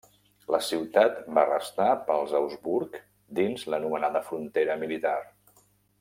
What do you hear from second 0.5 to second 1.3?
La ciutat